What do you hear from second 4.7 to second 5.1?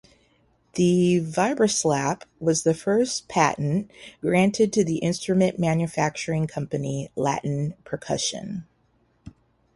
to the